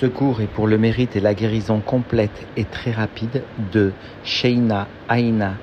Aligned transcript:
Ce 0.00 0.06
cours 0.06 0.40
est 0.40 0.48
pour 0.48 0.66
le 0.66 0.76
mérite 0.76 1.14
et 1.14 1.20
la 1.20 1.34
guérison 1.34 1.78
complète 1.78 2.48
et 2.56 2.64
très 2.64 2.90
rapide 2.90 3.44
de 3.72 3.92
Sheina 4.24 4.88
Aina 5.08 5.54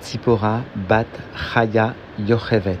Tzipora 0.00 0.60
Bat 0.88 1.06
Chaya 1.34 1.94
Yochevet. 2.20 2.78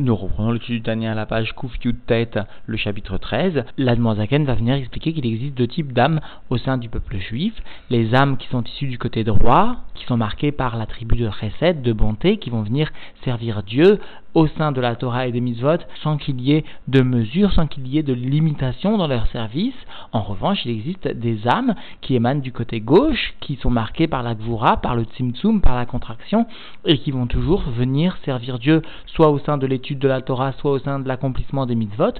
Nous 0.00 0.16
reprenons 0.16 0.50
l'étude 0.50 0.82
du 0.82 1.06
à 1.06 1.14
la 1.14 1.26
page 1.26 1.54
Kuf 1.54 1.78
Tête, 2.06 2.40
le 2.66 2.76
chapitre 2.76 3.18
13. 3.18 3.64
L'Admoisaken 3.76 4.46
va 4.46 4.54
venir 4.54 4.74
expliquer 4.74 5.12
qu'il 5.12 5.26
existe 5.26 5.54
deux 5.54 5.68
types 5.68 5.92
d'âmes 5.92 6.20
au 6.48 6.56
sein 6.56 6.78
du 6.78 6.88
peuple 6.88 7.18
juif. 7.18 7.52
Les 7.90 8.14
âmes 8.14 8.36
qui 8.36 8.48
sont 8.48 8.64
issues 8.64 8.88
du 8.88 8.98
côté 8.98 9.22
droit, 9.22 9.76
qui 9.94 10.06
sont 10.06 10.16
marquées 10.16 10.52
par 10.52 10.76
la 10.76 10.86
tribu 10.86 11.16
de 11.16 11.30
Chesed, 11.30 11.82
de 11.82 11.92
bonté, 11.92 12.38
qui 12.38 12.48
vont 12.48 12.62
venir 12.62 12.90
servir 13.24 13.62
Dieu 13.62 14.00
au 14.34 14.46
sein 14.46 14.72
de 14.72 14.80
la 14.80 14.96
Torah 14.96 15.26
et 15.26 15.32
des 15.32 15.40
mitzvot 15.40 15.78
sans 16.02 16.16
qu'il 16.16 16.40
y 16.40 16.52
ait 16.52 16.64
de 16.88 17.02
mesure, 17.02 17.52
sans 17.52 17.66
qu'il 17.66 17.86
y 17.86 17.98
ait 17.98 18.02
de 18.02 18.12
limitation 18.12 18.96
dans 18.96 19.06
leur 19.06 19.26
service. 19.28 19.74
En 20.12 20.22
revanche, 20.22 20.64
il 20.64 20.70
existe 20.70 21.08
des 21.08 21.46
âmes 21.46 21.74
qui 22.00 22.14
émanent 22.14 22.40
du 22.40 22.52
côté 22.52 22.80
gauche, 22.80 23.34
qui 23.40 23.56
sont 23.56 23.70
marquées 23.70 24.06
par 24.06 24.22
la 24.22 24.34
gvura, 24.34 24.76
par 24.78 24.94
le 24.94 25.04
tzimtzum, 25.04 25.60
par 25.60 25.76
la 25.76 25.86
contraction, 25.86 26.46
et 26.84 26.98
qui 26.98 27.10
vont 27.10 27.26
toujours 27.26 27.62
venir 27.62 28.16
servir 28.24 28.58
Dieu 28.58 28.82
soit 29.06 29.30
au 29.30 29.38
sein 29.38 29.58
de 29.58 29.66
l'étude 29.66 29.98
de 29.98 30.08
la 30.08 30.20
Torah, 30.20 30.52
soit 30.52 30.72
au 30.72 30.78
sein 30.78 31.00
de 31.00 31.08
l'accomplissement 31.08 31.66
des 31.66 31.74
mitzvot, 31.74 32.14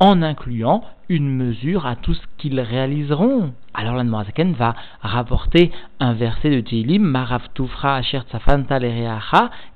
en 0.00 0.22
incluant 0.22 0.84
une 1.08 1.28
mesure 1.28 1.86
à 1.86 1.96
tout 1.96 2.14
ce 2.14 2.22
qu'ils 2.36 2.60
réaliseront. 2.60 3.52
Alors 3.72 3.94
la 3.94 4.04
Zaken 4.24 4.52
va 4.52 4.74
rapporter 5.00 5.70
un 6.00 6.12
verset 6.12 6.50
de 6.50 6.60
Tehillim, 6.60 7.02
Marav 7.02 7.48
Tufra 7.54 7.96
Asher 7.96 8.20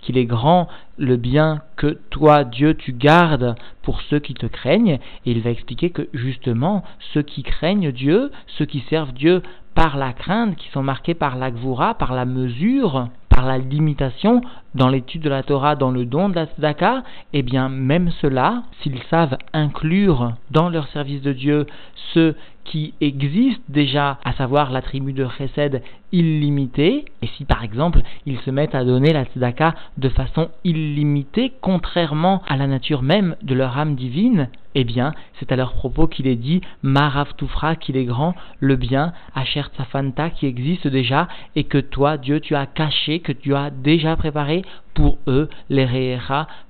qu'il 0.01 0.19
est 0.19 0.25
grand 0.27 0.69
le 0.98 1.17
bien 1.17 1.62
que 1.77 1.98
toi, 2.11 2.45
Dieu, 2.45 2.75
tu 2.75 2.93
gardes 2.93 3.55
pour 3.83 4.03
ceux 4.03 4.19
qui 4.19 4.35
te 4.35 4.47
craignent. 4.47 4.98
Et 5.25 5.31
il 5.31 5.41
va 5.41 5.51
expliquer 5.51 5.91
que 5.91 6.09
justement, 6.12 6.84
ceux 7.12 7.23
qui 7.23 7.43
craignent 7.43 7.93
Dieu, 7.93 8.31
ceux 8.59 8.67
qui 8.67 8.81
servent 8.91 9.12
Dieu 9.12 9.43
par 9.75 9.97
la 9.97 10.12
crainte, 10.12 10.57
qui 10.57 10.69
sont 10.69 10.83
marqués 10.83 11.14
par 11.14 11.36
la 11.36 11.51
gvura, 11.51 11.95
par 11.95 12.12
la 12.12 12.27
mesure, 12.27 13.09
par 13.34 13.47
la 13.47 13.58
limitation 13.58 14.41
dans 14.75 14.88
l'étude 14.88 15.22
de 15.22 15.30
la 15.30 15.42
Torah, 15.42 15.75
dans 15.75 15.91
le 15.91 16.05
don 16.05 16.28
de 16.28 16.34
la 16.34 16.47
tzedaka, 16.47 17.02
eh 17.33 17.42
bien 17.42 17.69
même 17.69 18.11
ceux-là, 18.20 18.62
s'ils 18.80 19.02
savent 19.11 19.36
inclure 19.52 20.33
dans 20.50 20.69
leur 20.69 20.89
service 20.89 21.22
de 21.22 21.33
Dieu 21.33 21.66
ceux 22.14 22.34
qui 22.64 22.94
existent 23.00 23.62
déjà, 23.68 24.18
à 24.24 24.32
savoir 24.34 24.70
la 24.70 24.82
tribu 24.82 25.12
de 25.12 25.27
Chesed 25.38 25.82
illimitée, 26.12 27.06
et 27.22 27.27
si 27.36 27.44
par 27.44 27.64
exemple 27.64 28.02
ils 28.27 28.38
se 28.41 28.50
mettent 28.50 28.74
à 28.74 28.84
donner 28.84 29.12
la 29.12 29.24
tzedaka 29.24 29.74
de 29.98 30.08
façon 30.08 30.48
illimitée, 30.64 31.52
contrairement 31.60 32.42
à 32.48 32.56
la 32.56 32.66
nature 32.66 33.02
même 33.02 33.36
de 33.42 33.55
leur 33.55 33.78
âme 33.78 33.94
divine, 33.94 34.48
eh 34.74 34.84
bien, 34.84 35.12
c'est 35.38 35.52
à 35.52 35.56
leur 35.56 35.72
propos 35.72 36.06
qu'il 36.06 36.27
est 36.27 36.36
dit 36.36 36.62
Marav 36.83 37.34
Tufra, 37.36 37.77
qu'il 37.77 37.96
est 37.96 38.05
grand, 38.05 38.34
le 38.58 38.77
bien, 38.77 39.12
Asher 39.34 39.64
Tzafanta, 39.74 40.30
qui 40.30 40.46
existe 40.46 40.86
déjà, 40.86 41.28
et 41.56 41.64
que 41.64 41.78
toi, 41.78 42.16
Dieu, 42.16 42.40
tu 42.40 42.55
as 42.55 42.66
caché, 42.66 43.20
que 43.20 43.33
tu 43.33 43.55
as 43.55 43.70
déjà 43.70 44.16
préparé 44.16 44.64
pour 44.95 45.19
eux, 45.27 45.48
les 45.69 46.19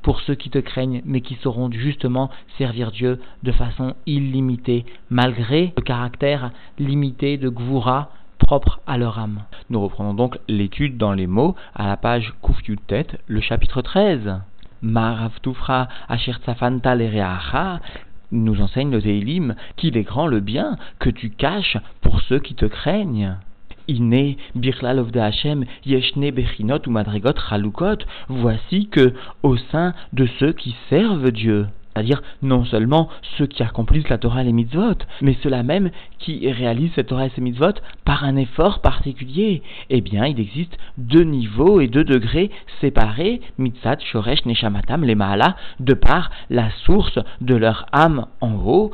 pour 0.02 0.20
ceux 0.20 0.34
qui 0.34 0.50
te 0.50 0.58
craignent, 0.58 1.02
mais 1.04 1.20
qui 1.20 1.36
sauront 1.36 1.70
justement 1.70 2.30
servir 2.58 2.90
Dieu 2.90 3.20
de 3.42 3.52
façon 3.52 3.94
illimitée, 4.06 4.84
malgré 5.10 5.72
le 5.76 5.82
caractère 5.82 6.50
limité 6.78 7.36
de 7.36 7.48
Gvura 7.48 8.10
propre 8.38 8.80
à 8.86 8.98
leur 8.98 9.18
âme. 9.18 9.42
Nous 9.70 9.80
reprenons 9.80 10.14
donc 10.14 10.38
l'étude 10.48 10.96
dans 10.96 11.12
les 11.12 11.26
mots 11.26 11.54
à 11.74 11.86
la 11.86 11.96
page 11.96 12.32
Tête, 12.86 13.20
le 13.26 13.40
chapitre 13.40 13.82
13. 13.82 14.40
Marav 14.82 15.32
Asher 16.08 16.32
Tzafanta 16.44 16.96
nous 18.32 18.60
enseigne 18.60 18.90
le 18.90 19.00
Teilim 19.02 19.54
qu'il 19.76 19.96
est 19.96 20.02
grand 20.02 20.26
le 20.26 20.40
bien 20.40 20.76
que 20.98 21.10
tu 21.10 21.30
caches 21.30 21.76
pour 22.00 22.20
ceux 22.22 22.40
qui 22.40 22.54
te 22.54 22.66
craignent. 22.66 23.36
Iné 23.88 24.36
Birlalov 24.54 25.10
de 25.10 25.20
Hashem 25.20 25.64
Yeshne 25.84 26.30
Bechinot 26.30 26.86
ou 26.86 26.90
Madrigot 26.90 27.34
Chalukot, 27.48 27.98
voici 28.28 28.88
que 28.88 29.14
au 29.42 29.56
sein 29.56 29.94
de 30.12 30.26
ceux 30.38 30.52
qui 30.52 30.74
servent 30.88 31.30
Dieu, 31.30 31.66
c'est-à-dire 31.92 32.22
non 32.42 32.64
seulement 32.64 33.08
ceux 33.36 33.46
qui 33.46 33.62
accomplissent 33.62 34.08
la 34.08 34.18
Torah 34.18 34.42
et 34.42 34.44
les 34.44 34.52
mitzvot, 34.52 34.94
mais 35.20 35.36
ceux-là 35.42 35.62
même 35.62 35.90
qui 36.18 36.50
réalisent 36.50 36.92
cette 36.94 37.08
Torah 37.08 37.26
et 37.26 37.30
ces 37.34 37.40
mitzvot 37.40 37.74
par 38.04 38.24
un 38.24 38.36
effort 38.36 38.80
particulier. 38.80 39.62
Eh 39.90 40.00
bien, 40.00 40.26
il 40.26 40.40
existe 40.40 40.76
deux 40.96 41.24
niveaux 41.24 41.80
et 41.80 41.88
deux 41.88 42.04
degrés 42.04 42.50
séparés, 42.80 43.40
mitzat, 43.58 43.98
shoresh, 44.00 44.44
neshamatam, 44.46 45.04
les 45.04 45.14
mahala, 45.14 45.56
de 45.80 45.94
par 45.94 46.30
la 46.48 46.70
source 46.84 47.18
de 47.40 47.54
leur 47.54 47.86
âme 47.92 48.26
en 48.40 48.54
haut, 48.54 48.92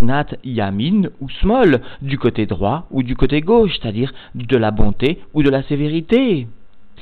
nat, 0.00 0.26
yamin 0.44 1.08
ou 1.20 1.30
small, 1.40 1.80
du 2.02 2.18
côté 2.18 2.46
droit 2.46 2.86
ou 2.90 3.02
du 3.02 3.16
côté 3.16 3.40
gauche, 3.40 3.78
c'est-à-dire 3.80 4.12
de 4.34 4.56
la 4.56 4.70
bonté 4.70 5.20
ou 5.32 5.42
de 5.42 5.50
la 5.50 5.62
sévérité. 5.62 6.46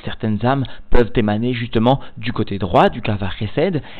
Certaines 0.04 0.44
âmes 0.44 0.64
peuvent 0.90 1.12
émaner 1.16 1.52
justement 1.52 2.00
du 2.16 2.32
côté 2.32 2.58
droit 2.58 2.88
du 2.88 3.02
kavar 3.02 3.32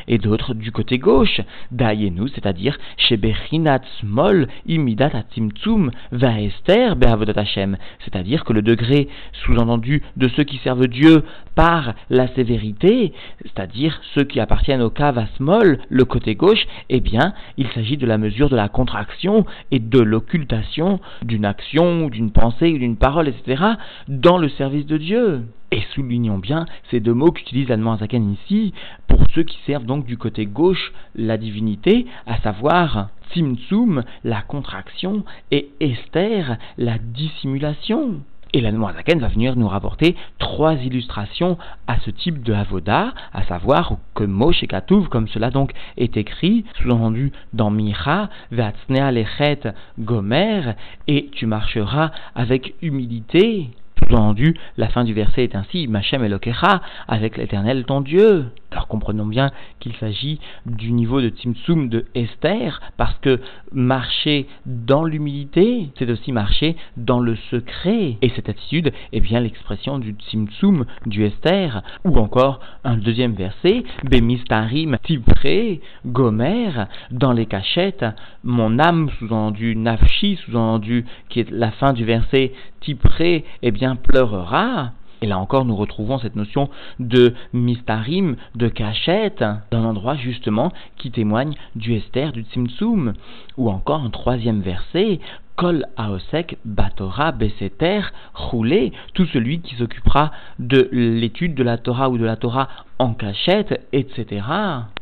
et 0.07 0.17
d'autres 0.17 0.53
du 0.53 0.71
côté 0.71 0.97
gauche. 0.97 1.41
Dayenu, 1.71 2.29
c'est-à-dire 2.29 2.77
chez 2.97 3.17
Bechinat 3.17 3.81
Smol, 3.99 4.47
Imidat 4.65 5.11
Atimtsum, 5.13 5.91
Vaester 6.11 6.95
Beavodat 6.95 7.39
Hashem. 7.39 7.77
C'est-à-dire 8.03 8.43
que 8.43 8.53
le 8.53 8.61
degré 8.61 9.07
sous-entendu 9.43 10.03
de 10.17 10.27
ceux 10.29 10.43
qui 10.43 10.57
servent 10.57 10.87
Dieu 10.87 11.23
par 11.55 11.93
la 12.09 12.27
sévérité, 12.33 13.13
c'est-à-dire 13.41 13.99
ceux 14.13 14.23
qui 14.23 14.39
appartiennent 14.39 14.81
au 14.81 14.89
kava 14.89 15.27
Smol, 15.37 15.79
le 15.89 16.05
côté 16.05 16.35
gauche, 16.35 16.65
eh 16.89 16.99
bien, 16.99 17.33
il 17.57 17.67
s'agit 17.69 17.97
de 17.97 18.07
la 18.07 18.17
mesure 18.17 18.49
de 18.49 18.55
la 18.55 18.69
contraction 18.69 19.45
et 19.71 19.79
de 19.79 19.99
l'occultation 19.99 20.99
d'une 21.21 21.45
action, 21.45 22.09
d'une 22.09 22.31
pensée, 22.31 22.71
d'une 22.73 22.97
parole, 22.97 23.27
etc., 23.27 23.63
dans 24.07 24.37
le 24.37 24.49
service 24.49 24.85
de 24.85 24.97
Dieu. 24.97 25.43
Et 25.73 25.81
soulignons 25.95 26.37
bien 26.37 26.67
ces 26.91 26.99
deux 26.99 27.15
mots 27.15 27.31
qu'utilise 27.31 27.67
Zaken 27.67 28.33
ici 28.33 28.75
pour 29.07 29.23
ceux 29.33 29.41
qui 29.41 29.57
servent 29.65 29.87
donc 29.87 30.05
du 30.05 30.19
côté 30.19 30.45
gauche 30.45 30.93
la 31.15 31.35
divinité, 31.35 32.05
à 32.27 32.37
savoir 32.41 33.09
Tzimtzum, 33.31 34.03
la 34.23 34.43
contraction, 34.43 35.25
et 35.49 35.69
Esther, 35.79 36.57
la 36.77 36.99
dissimulation. 36.99 38.21
Et 38.53 38.61
la 38.61 38.69
Zaken 38.71 39.19
va 39.19 39.29
venir 39.29 39.55
nous 39.55 39.67
rapporter 39.67 40.15
trois 40.37 40.75
illustrations 40.75 41.57
à 41.87 41.99
ce 42.01 42.11
type 42.11 42.43
de 42.43 42.53
avoda, 42.53 43.15
à 43.33 43.41
savoir 43.45 43.97
que 44.13 44.25
Moshe 44.25 44.67
Katouv, 44.67 45.09
comme 45.09 45.27
cela 45.27 45.49
donc 45.49 45.71
est 45.97 46.17
écrit, 46.17 46.65
sous-entendu 46.75 47.31
dans 47.53 47.71
Micha, 47.71 48.29
Vatsnea 48.51 49.11
Lechet 49.11 49.73
Gomer, 49.97 50.75
et 51.07 51.31
tu 51.31 51.47
marcheras 51.47 52.11
avec 52.35 52.75
humilité 52.83 53.71
Sous-entendu, 54.09 54.55
la 54.77 54.87
fin 54.87 55.03
du 55.03 55.13
verset 55.13 55.43
est 55.43 55.55
ainsi, 55.55 55.87
Machem 55.87 56.23
Elokecha, 56.23 56.81
avec 57.07 57.37
l'éternel 57.37 57.85
ton 57.85 58.01
Dieu. 58.01 58.45
Alors 58.73 58.87
comprenons 58.87 59.27
bien 59.27 59.51
qu'il 59.79 59.93
s'agit 59.97 60.39
du 60.65 60.91
niveau 60.93 61.21
de 61.21 61.29
Tzimtzum 61.29 61.89
de 61.89 62.05
Esther, 62.15 62.81
parce 62.97 63.15
que 63.19 63.39
marcher 63.71 64.47
dans 64.65 65.03
l'humilité, 65.03 65.89
c'est 65.95 66.09
aussi 66.09 66.31
marcher 66.31 66.75
dans 66.97 67.19
le 67.19 67.35
secret. 67.51 68.17
Et 68.23 68.29
cette 68.29 68.49
attitude 68.49 68.91
est 69.11 69.19
bien 69.19 69.41
l'expression 69.41 69.99
du 69.99 70.13
Tzimtzum 70.13 70.85
du 71.05 71.23
Esther, 71.23 71.83
ou 72.03 72.17
encore 72.17 72.61
un 72.83 72.97
deuxième 72.97 73.33
verset, 73.33 73.83
Bemistarim 74.09 74.97
Tipré, 75.03 75.81
Gomer, 76.07 76.87
dans 77.11 77.31
les 77.31 77.45
cachettes, 77.45 78.05
mon 78.43 78.79
âme, 78.79 79.11
sous-entendu 79.19 79.75
Nafshi, 79.75 80.37
sous-entendu 80.37 81.05
qui 81.29 81.41
est 81.41 81.51
la 81.51 81.69
fin 81.69 81.93
du 81.93 82.05
verset 82.05 82.53
Tipré, 82.81 83.45
eh 83.61 83.71
bien 83.71 83.95
pleurera. 83.95 84.93
Et 85.23 85.25
là 85.25 85.39
encore, 85.39 85.63
nous 85.63 85.77
retrouvons 85.77 86.17
cette 86.17 86.35
notion 86.35 86.69
de 86.99 87.33
mistarim, 87.53 88.35
de 88.55 88.67
cachette, 88.67 89.41
d'un 89.71 89.85
endroit 89.85 90.17
justement 90.17 90.73
qui 90.97 91.11
témoigne 91.11 91.55
du 91.77 91.93
Esther, 91.93 92.33
du 92.33 92.41
Tzimtzum. 92.41 93.13
Ou 93.55 93.69
encore 93.69 94.03
un 94.03 94.09
troisième 94.09 94.59
verset, 94.59 95.21
Kol 95.55 95.85
Aosek 95.95 96.57
Batora 96.65 97.31
Beseter 97.31 98.01
Roulé, 98.33 98.91
tout 99.13 99.25
celui 99.27 99.61
qui 99.61 99.75
s'occupera 99.75 100.31
de 100.59 100.89
l'étude 100.91 101.55
de 101.55 101.63
la 101.63 101.77
Torah 101.77 102.09
ou 102.09 102.17
de 102.17 102.25
la 102.25 102.35
Torah 102.35 102.67
en 102.99 103.13
cachette, 103.13 103.87
etc. 103.91 104.45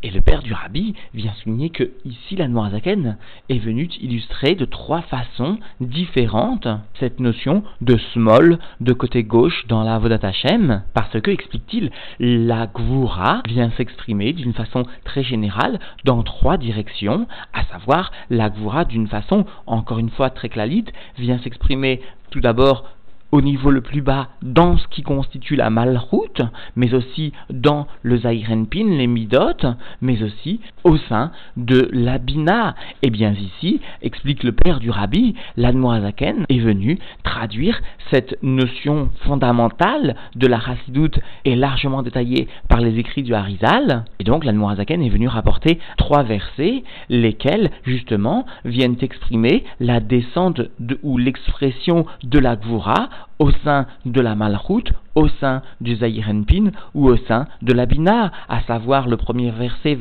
Et 0.03 0.09
le 0.11 0.21
père 0.21 0.41
du 0.41 0.53
rabbi 0.53 0.95
vient 1.13 1.33
souligner 1.43 1.69
que 1.69 1.91
ici 2.05 2.35
la 2.35 2.47
Noirzaken 2.47 3.17
est 3.49 3.59
venue 3.59 3.89
illustrer 4.01 4.55
de 4.55 4.65
trois 4.65 5.01
façons 5.01 5.57
différentes 5.79 6.67
cette 6.99 7.19
notion 7.19 7.63
de 7.81 7.97
small 8.13 8.59
de 8.79 8.93
côté 8.93 9.23
gauche 9.23 9.65
dans 9.67 9.83
la 9.83 9.99
Vodat 9.99 10.19
Hashem, 10.21 10.83
parce 10.93 11.19
que, 11.19 11.31
explique-t-il, 11.31 11.91
la 12.19 12.67
Gvura 12.67 13.41
vient 13.47 13.71
s'exprimer 13.71 14.33
d'une 14.33 14.53
façon 14.53 14.83
très 15.03 15.23
générale 15.23 15.79
dans 16.05 16.23
trois 16.23 16.57
directions, 16.57 17.27
à 17.53 17.63
savoir 17.65 18.11
la 18.29 18.49
Gvura 18.49 18.85
d'une 18.85 19.07
façon, 19.07 19.45
encore 19.67 19.99
une 19.99 20.09
fois 20.09 20.29
très 20.29 20.49
clalite, 20.49 20.91
vient 21.17 21.39
s'exprimer 21.39 22.01
tout 22.31 22.39
d'abord 22.39 22.85
au 23.31 23.41
niveau 23.41 23.71
le 23.71 23.81
plus 23.81 24.01
bas 24.01 24.29
dans 24.41 24.77
ce 24.77 24.87
qui 24.87 25.03
constitue 25.03 25.55
la 25.55 25.69
malroute, 25.69 26.41
mais 26.75 26.93
aussi 26.93 27.33
dans 27.49 27.87
le 28.01 28.17
Zairenpin, 28.17 28.85
les 28.85 29.07
Midot, 29.07 29.75
mais 30.01 30.21
aussi 30.23 30.59
au 30.83 30.97
sein 30.97 31.31
de 31.57 31.89
la 31.91 32.17
Bina. 32.17 32.75
Et 33.01 33.09
bien 33.09 33.33
ici, 33.33 33.81
explique 34.01 34.43
le 34.43 34.51
père 34.51 34.79
du 34.79 34.89
rabbi, 34.89 35.35
l'Admoazaken 35.57 36.45
est 36.49 36.59
venu 36.59 36.99
traduire 37.23 37.81
cette 38.11 38.37
notion 38.43 39.09
fondamentale 39.25 40.15
de 40.35 40.47
la 40.47 40.59
chassidoute 40.59 41.19
est 41.45 41.55
largement 41.55 42.03
détaillée 42.03 42.47
par 42.67 42.81
les 42.81 42.97
écrits 42.99 43.23
du 43.23 43.33
Harizal. 43.33 44.05
Et 44.19 44.23
donc 44.23 44.43
l'Admoazaken 44.43 45.01
est 45.01 45.09
venu 45.09 45.27
rapporter 45.27 45.79
trois 45.97 46.23
versets, 46.23 46.83
lesquels 47.09 47.71
justement 47.83 48.45
viennent 48.65 48.97
exprimer 49.01 49.63
la 49.79 49.99
descente 49.99 50.61
de, 50.79 50.99
ou 51.03 51.17
l'expression 51.17 52.05
de 52.23 52.39
la 52.39 52.55
Gvura 52.55 53.09
au 53.39 53.51
sein 53.63 53.85
de 54.05 54.21
la 54.21 54.35
Malchut, 54.35 54.93
au 55.15 55.27
sein 55.39 55.61
du 55.79 55.95
Zayirenpin 55.95 56.71
ou 56.93 57.09
au 57.09 57.17
sein 57.17 57.47
de 57.61 57.73
la 57.73 57.85
Bina, 57.85 58.31
à 58.49 58.61
savoir 58.61 59.07
le 59.07 59.17
premier 59.17 59.51
verset 59.51 59.95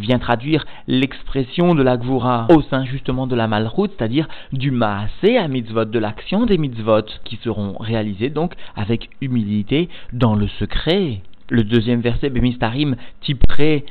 vient 0.00 0.18
traduire 0.18 0.64
l'expression 0.88 1.74
de 1.74 1.82
la 1.82 1.96
Gvura 1.96 2.46
au 2.50 2.62
sein 2.62 2.84
justement 2.84 3.26
de 3.26 3.36
la 3.36 3.46
Malchut, 3.46 3.90
c'est-à-dire 3.96 4.28
du 4.52 4.70
Maasé 4.70 5.38
à 5.38 5.48
mitzvot, 5.48 5.84
de 5.84 5.98
l'action 5.98 6.46
des 6.46 6.58
mitzvot 6.58 7.02
qui 7.24 7.38
seront 7.42 7.76
réalisées 7.78 8.30
donc 8.30 8.54
avec 8.76 9.10
humilité 9.20 9.88
dans 10.12 10.34
le 10.34 10.48
secret. 10.58 11.20
Le 11.48 11.64
deuxième 11.64 12.00
verset, 12.00 12.30
Bemistarim, 12.30 12.96
typerait 13.20 13.84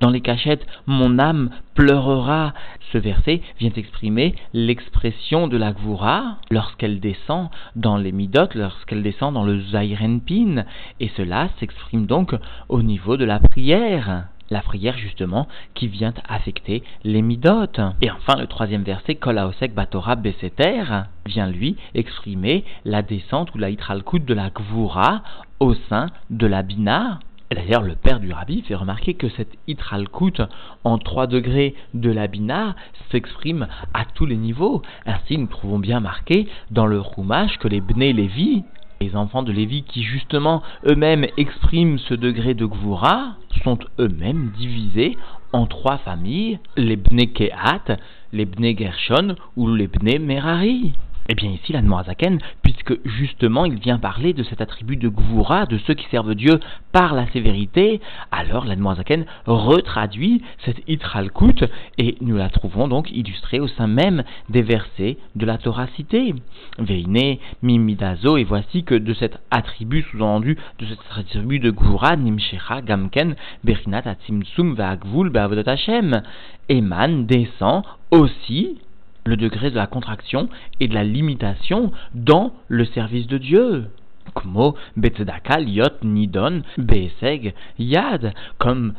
dans 0.00 0.10
les 0.10 0.20
cachettes, 0.20 0.66
mon 0.86 1.18
âme 1.18 1.50
pleurera. 1.74 2.54
Ce 2.92 2.98
verset 2.98 3.40
vient 3.58 3.72
exprimer 3.74 4.34
l'expression 4.52 5.48
de 5.48 5.56
la 5.56 5.72
Gvura 5.72 6.36
lorsqu'elle 6.50 7.00
descend 7.00 7.48
dans 7.74 7.96
les 7.96 8.12
Midot, 8.12 8.48
lorsqu'elle 8.54 9.02
descend 9.02 9.32
dans 9.32 9.44
le 9.44 9.62
Zairenpin. 9.62 10.64
Et 11.00 11.10
cela 11.16 11.48
s'exprime 11.58 12.04
donc 12.04 12.34
au 12.68 12.82
niveau 12.82 13.16
de 13.16 13.24
la 13.24 13.38
prière. 13.38 14.26
La 14.50 14.60
prière, 14.60 14.98
justement, 14.98 15.48
qui 15.72 15.88
vient 15.88 16.12
affecter 16.28 16.82
les 17.04 17.22
Midot. 17.22 17.72
Et 18.02 18.10
enfin, 18.10 18.36
le 18.36 18.46
troisième 18.46 18.82
verset, 18.82 19.14
Kolaosek 19.14 19.72
Batora 19.72 20.14
Beseter, 20.14 20.84
vient 21.24 21.48
lui 21.48 21.76
exprimer 21.94 22.64
la 22.84 23.00
descente 23.00 23.54
ou 23.54 23.58
la 23.58 23.70
hitralkut 23.70 24.20
de 24.20 24.34
la 24.34 24.50
Gvura 24.50 25.22
au 25.60 25.72
sein 25.88 26.08
de 26.28 26.46
la 26.46 26.62
Bina. 26.62 27.20
D'ailleurs, 27.54 27.82
le 27.82 27.96
père 27.96 28.18
du 28.18 28.32
rabbi 28.32 28.62
fait 28.62 28.74
remarquer 28.74 29.14
que 29.14 29.28
cette 29.28 29.52
itralkut 29.66 30.40
en 30.84 30.98
3 30.98 31.26
degrés 31.26 31.74
de 31.92 32.10
la 32.10 32.26
bina 32.26 32.74
s'exprime 33.10 33.68
à 33.92 34.04
tous 34.04 34.24
les 34.24 34.36
niveaux. 34.36 34.82
Ainsi, 35.04 35.36
nous 35.36 35.48
trouvons 35.48 35.78
bien 35.78 36.00
marqué 36.00 36.48
dans 36.70 36.86
le 36.86 37.00
Rumash 37.00 37.58
que 37.58 37.68
les 37.68 37.80
Bnei 37.80 38.12
Lévi, 38.14 38.64
les 39.00 39.16
enfants 39.16 39.42
de 39.42 39.52
Lévi 39.52 39.82
qui 39.82 40.02
justement 40.02 40.62
eux-mêmes 40.88 41.26
expriment 41.36 41.98
ce 41.98 42.14
degré 42.14 42.54
de 42.54 42.64
Gvura, 42.64 43.34
sont 43.64 43.78
eux-mêmes 43.98 44.52
divisés 44.56 45.18
en 45.52 45.66
trois 45.66 45.98
familles, 45.98 46.58
les 46.76 46.96
Bnei 46.96 47.32
Kehat, 47.32 47.98
les 48.32 48.46
Bnei 48.46 48.76
Gershon 48.76 49.36
ou 49.56 49.68
les 49.74 49.88
Bnei 49.88 50.18
Merari. 50.18 50.94
Eh 51.28 51.34
bien 51.34 51.50
ici, 51.50 51.72
la 51.72 51.82
Noazaken, 51.82 52.38
puisque 52.62 52.94
justement 53.06 53.64
il 53.64 53.78
vient 53.78 53.98
parler 53.98 54.32
de 54.32 54.42
cet 54.42 54.60
attribut 54.60 54.96
de 54.96 55.08
Gvura, 55.08 55.66
de 55.66 55.78
ceux 55.78 55.94
qui 55.94 56.06
servent 56.10 56.34
Dieu 56.34 56.58
par 56.90 57.14
la 57.14 57.30
sévérité, 57.30 58.00
alors 58.32 58.64
la 58.64 58.74
Noazaken 58.74 59.24
retraduit 59.46 60.42
cette 60.64 60.82
Itralkut 60.88 61.64
et 61.96 62.16
nous 62.20 62.36
la 62.36 62.50
trouvons 62.50 62.88
donc 62.88 63.12
illustrée 63.12 63.60
au 63.60 63.68
sein 63.68 63.86
même 63.86 64.24
des 64.48 64.62
versets 64.62 65.16
de 65.36 65.46
la 65.46 65.58
Torah 65.58 65.86
citée. 65.94 66.34
Veine, 66.78 67.36
Mimidazo, 67.62 68.36
et 68.36 68.44
voici 68.44 68.82
que 68.82 68.96
de 68.96 69.14
cet 69.14 69.38
attribut 69.52 70.02
sous-entendu, 70.10 70.58
de 70.80 70.86
cet 70.86 70.98
attribut 71.16 71.60
de 71.60 71.70
Gvura, 71.70 72.16
Nimshecha, 72.16 72.82
Gamken, 72.82 73.36
Berinat, 73.62 74.02
Atzimtsum, 74.06 74.74
Ve'agvul, 74.74 75.30
Be'avodot 75.30 75.68
Hashem, 75.70 76.22
Eman 76.68 77.26
descend 77.26 77.84
aussi 78.10 78.78
le 79.24 79.36
degré 79.36 79.70
de 79.70 79.76
la 79.76 79.86
contraction 79.86 80.48
et 80.80 80.88
de 80.88 80.94
la 80.94 81.04
limitation 81.04 81.92
dans 82.14 82.52
le 82.68 82.84
service 82.84 83.26
de 83.26 83.38
Dieu. 83.38 83.86
Kmo 84.34 84.76
betzedaka 84.96 85.58
liot 85.60 86.04
nidon 86.04 86.62
beseg 86.78 87.54
yad, 87.78 88.32
comme 88.58 88.94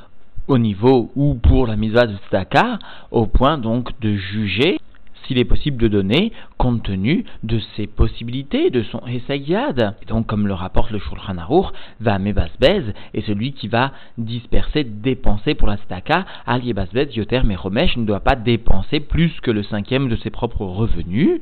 au 0.47 0.57
niveau 0.57 1.11
où 1.15 1.35
pour 1.35 1.67
la 1.67 1.75
mise 1.75 1.93
de 1.93 2.17
tzedaka, 2.25 2.79
au 3.11 3.25
point 3.25 3.57
donc 3.57 3.97
de 4.01 4.15
juger 4.15 4.79
s'il 5.27 5.37
est 5.37 5.45
possible 5.45 5.81
de 5.81 5.87
donner 5.87 6.31
compte 6.57 6.83
tenu 6.83 7.25
de 7.43 7.59
ses 7.75 7.87
possibilités, 7.87 8.69
de 8.69 8.83
son 8.83 9.01
Hesayad. 9.05 9.95
Et 10.01 10.05
donc, 10.05 10.27
comme 10.27 10.47
le 10.47 10.53
rapporte 10.53 10.91
le 10.91 10.99
Shulchan 10.99 11.37
Aruch, 11.37 11.67
va 11.99 12.19
Mebasbez 12.19 12.93
est 13.13 13.25
celui 13.25 13.53
qui 13.53 13.67
va 13.67 13.91
disperser, 14.17 14.83
dépenser 14.83 15.55
pour 15.55 15.67
la 15.67 15.77
staka. 15.77 16.25
Ali 16.45 16.73
Basbez, 16.73 17.09
Yoter 17.13 17.43
Meromesh 17.43 17.97
ne 17.97 18.05
doit 18.05 18.19
pas 18.19 18.35
dépenser 18.35 18.99
plus 18.99 19.31
que 19.41 19.51
le 19.51 19.63
cinquième 19.63 20.09
de 20.09 20.15
ses 20.17 20.29
propres 20.29 20.65
revenus 20.65 21.41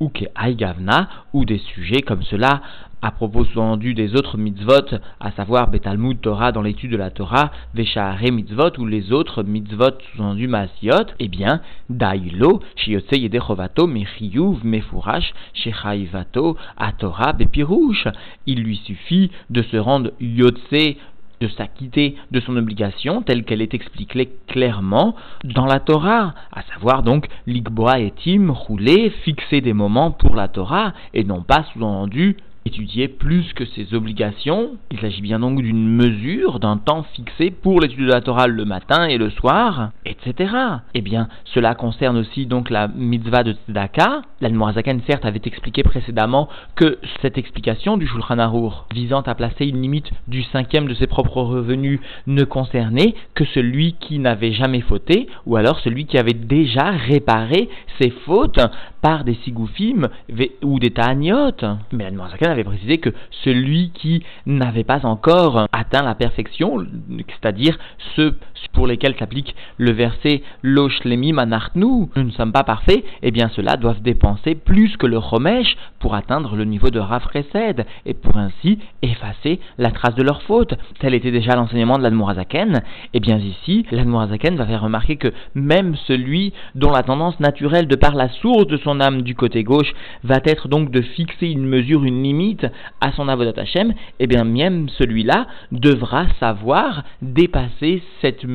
ou 0.00 0.08
que 0.08 0.24
Aïgavna, 0.34 1.08
ou 1.32 1.44
des 1.44 1.58
sujets 1.58 2.02
comme 2.02 2.24
cela, 2.24 2.60
à 3.02 3.10
propos 3.10 3.44
sous-entendu 3.44 3.94
des 3.94 4.14
autres 4.14 4.38
mitzvot, 4.38 4.96
à 5.18 5.32
savoir 5.32 5.68
Betalmud 5.68 6.20
Torah 6.20 6.52
dans 6.52 6.62
l'étude 6.62 6.92
de 6.92 6.96
la 6.96 7.10
Torah, 7.10 7.50
Veshahare 7.74 8.30
mitzvot, 8.30 8.78
ou 8.78 8.86
les 8.86 9.12
autres 9.12 9.42
mitzvot 9.42 9.98
sous-entendu 10.14 10.46
Maasiot, 10.46 11.06
eh 11.18 11.26
bien, 11.26 11.60
Dailo, 11.90 12.60
Shiotse 12.76 13.12
Yedechovato, 13.12 13.88
Mechiyuv, 13.88 14.64
Mefurash, 14.64 15.34
Shechaivato, 15.52 16.56
Atora, 16.76 17.32
Bepirouche. 17.32 18.06
Il 18.46 18.62
lui 18.62 18.76
suffit 18.76 19.32
de 19.50 19.62
se 19.62 19.76
rendre 19.76 20.12
Yotse 20.20 20.96
de 21.40 21.48
s'acquitter 21.48 22.14
de 22.30 22.38
son 22.38 22.56
obligation 22.56 23.20
telle 23.22 23.42
qu'elle 23.42 23.62
est 23.62 23.74
expliquée 23.74 24.30
clairement 24.46 25.16
dans 25.42 25.66
la 25.66 25.80
Torah, 25.80 26.34
à 26.52 26.62
savoir 26.72 27.02
donc 27.02 27.26
l'ikboa 27.48 27.98
et 27.98 28.12
tim, 28.24 28.52
rouler, 28.52 29.10
fixer 29.24 29.60
des 29.60 29.72
moments 29.72 30.12
pour 30.12 30.36
la 30.36 30.46
Torah 30.46 30.92
et 31.14 31.24
non 31.24 31.42
pas 31.42 31.64
sous-entendu 31.72 32.36
étudier 32.64 33.08
plus 33.08 33.52
que 33.54 33.64
ses 33.64 33.94
obligations. 33.94 34.76
Il 34.90 35.00
s'agit 35.00 35.22
bien 35.22 35.40
donc 35.40 35.60
d'une 35.60 35.88
mesure, 35.88 36.60
d'un 36.60 36.76
temps 36.76 37.04
fixé 37.14 37.50
pour 37.50 37.80
l'étude 37.80 38.06
de 38.06 38.12
la 38.12 38.20
Torah 38.20 38.46
le 38.46 38.64
matin 38.64 39.04
et 39.04 39.18
le 39.18 39.30
soir, 39.30 39.90
etc. 40.04 40.54
Eh 40.94 41.00
bien, 41.00 41.28
cela 41.44 41.74
concerne 41.74 42.16
aussi 42.16 42.46
donc 42.46 42.70
la 42.70 42.88
mitzvah 42.88 43.42
de 43.42 43.52
Tzedaka. 43.52 44.22
L'Almorazakan, 44.40 44.98
certes, 45.06 45.24
avait 45.24 45.40
expliqué 45.44 45.82
précédemment 45.82 46.48
que 46.76 46.98
cette 47.20 47.38
explication 47.38 47.96
du 47.96 48.06
Shulchan 48.06 48.38
Aruch 48.38 48.72
visant 48.92 49.22
à 49.22 49.34
placer 49.34 49.66
une 49.66 49.82
limite 49.82 50.10
du 50.28 50.42
cinquième 50.44 50.86
de 50.86 50.94
ses 50.94 51.06
propres 51.06 51.42
revenus 51.42 52.00
ne 52.26 52.44
concernait 52.44 53.14
que 53.34 53.44
celui 53.44 53.94
qui 53.94 54.18
n'avait 54.18 54.52
jamais 54.52 54.80
fauté, 54.80 55.28
ou 55.46 55.56
alors 55.56 55.80
celui 55.80 56.06
qui 56.06 56.18
avait 56.18 56.32
déjà 56.32 56.90
réparé 56.90 57.68
ses 58.00 58.10
fautes 58.10 58.60
par 59.02 59.24
des 59.24 59.34
sigoufim 59.44 60.08
ou 60.62 60.78
des 60.78 60.92
ta'aniot. 60.92 61.50
Mais 61.92 62.04
l'Almorazakan 62.04 62.50
avait 62.50 62.64
précisé 62.64 62.98
que 62.98 63.10
celui 63.44 63.90
qui 63.90 64.24
n'avait 64.46 64.84
pas 64.84 65.04
encore 65.04 65.66
atteint 65.72 66.02
la 66.02 66.14
perfection, 66.14 66.78
c'est-à-dire 67.28 67.78
ceux 68.16 68.36
pour 68.72 68.86
lesquels 68.86 69.14
s'applique 69.18 69.54
le 69.78 69.92
verset 69.92 70.42
Lemi 70.62 71.32
manartnu, 71.32 72.08
nous 72.16 72.22
ne 72.22 72.30
sommes 72.30 72.52
pas 72.52 72.64
parfaits, 72.64 73.04
eh 73.22 73.30
bien 73.30 73.50
ceux-là 73.54 73.76
doivent 73.76 74.02
dépenser 74.02 74.54
plus 74.54 74.96
que 74.96 75.06
le 75.06 75.18
Romesh 75.18 75.76
pour 75.98 76.14
atteindre 76.14 76.56
le 76.56 76.64
niveau 76.64 76.90
de 76.90 76.98
Rav 76.98 77.22
et 78.06 78.14
pour 78.14 78.36
ainsi 78.36 78.78
effacer 79.02 79.60
la 79.78 79.90
trace 79.90 80.14
de 80.14 80.22
leur 80.22 80.42
faute. 80.42 80.74
Tel 80.98 81.14
était 81.14 81.30
déjà 81.30 81.54
l'enseignement 81.56 81.98
de 81.98 82.02
l'Admorazaken. 82.02 82.82
Eh 83.14 83.20
bien 83.20 83.38
ici, 83.38 83.86
l'Admorazaken 83.90 84.56
va 84.56 84.66
faire 84.66 84.82
remarquer 84.82 85.16
que 85.16 85.32
même 85.54 85.96
celui 86.06 86.52
dont 86.74 86.90
la 86.90 87.02
tendance 87.02 87.38
naturelle 87.40 87.86
de 87.86 87.96
par 87.96 88.14
la 88.14 88.28
source 88.28 88.66
de 88.66 88.76
son 88.78 89.00
âme 89.00 89.22
du 89.22 89.34
côté 89.34 89.64
gauche 89.64 89.92
va 90.24 90.40
être 90.44 90.68
donc 90.68 90.90
de 90.90 91.00
fixer 91.00 91.48
une 91.48 91.66
mesure, 91.66 92.04
une 92.04 92.22
limite, 92.22 92.66
à 93.00 93.12
son 93.12 93.28
avodat 93.28 93.60
Hashem, 93.60 93.94
eh 94.18 94.26
bien 94.26 94.44
même 94.44 94.88
celui-là 94.88 95.46
devra 95.70 96.26
savoir 96.40 97.04
dépasser 97.20 98.02
cette 98.20 98.44
mesure, 98.44 98.51